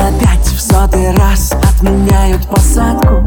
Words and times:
Опять 0.00 0.46
в 0.46 0.60
сотый 0.60 1.10
раз 1.16 1.52
отменяют 1.52 2.46
посадку. 2.48 3.24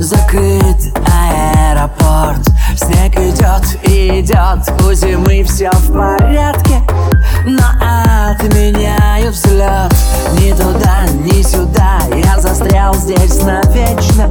Закрыт 0.00 0.76
аэропорт 1.06 2.40
Снег 2.76 3.14
идет 3.16 3.78
и 3.86 4.20
идет 4.20 4.68
У 4.84 4.92
зимы 4.92 5.44
все 5.44 5.70
в 5.70 5.92
порядке. 5.92 6.80
Но 7.44 7.62
отменяют 8.30 9.34
взлет 9.34 9.94
Ни 10.38 10.52
туда, 10.52 11.06
ни 11.24 11.42
сюда 11.42 12.00
Я 12.24 12.40
застрял 12.40 12.94
здесь 12.94 13.40
навечно. 13.42 14.30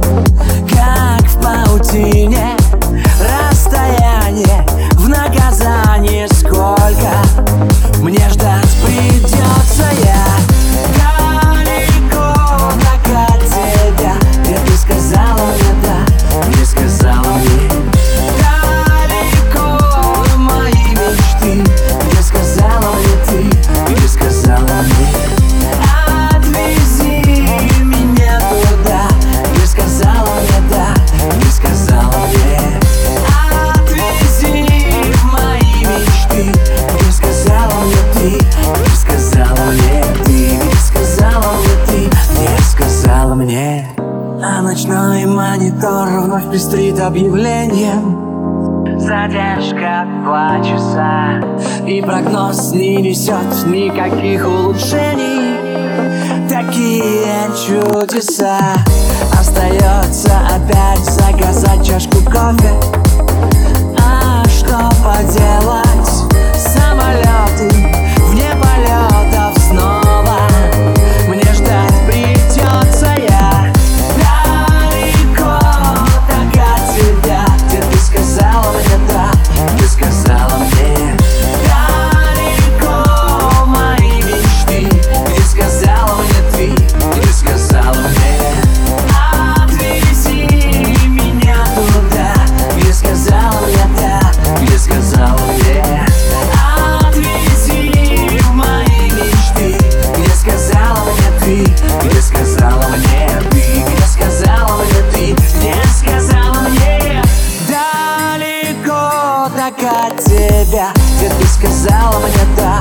вновь 46.30 46.52
пестрит 46.52 47.00
объявление. 47.00 47.94
Задержка 49.00 50.06
два 50.22 50.62
часа. 50.62 51.42
И 51.84 52.00
прогноз 52.00 52.70
не 52.70 52.98
несет 52.98 53.66
никаких 53.66 54.46
улучшений. 54.46 55.56
Такие 56.48 57.50
чудеса. 57.66 58.60
Остается 59.40 60.30
опять 60.54 61.04
заказать 61.04 61.79
тебя. 110.18 110.92
Ведь 111.20 111.36
ты 111.38 111.46
сказала 111.46 112.18
мне 112.18 112.56
да. 112.56 112.80